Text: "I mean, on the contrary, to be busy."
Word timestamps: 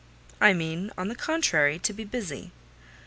"I 0.41 0.53
mean, 0.53 0.89
on 0.97 1.09
the 1.09 1.15
contrary, 1.15 1.77
to 1.77 1.93
be 1.93 2.05
busy." 2.05 2.51